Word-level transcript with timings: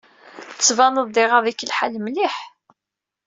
Tbaneḍ-d 0.65 1.15
iɣaḍ-ik 1.23 1.61
lḥal 1.69 1.95
mliḥ. 1.99 2.35